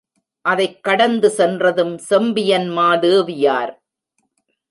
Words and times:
அதைக் 0.41 0.83
கடந்து 0.83 1.29
சென்றதும் 1.29 1.99
செம்பியன்மாதேவியார். 2.09 3.81